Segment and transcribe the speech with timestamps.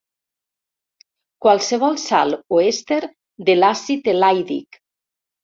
[1.45, 2.99] Qualsevol sal o èster
[3.51, 4.83] de l'àcid elaídic.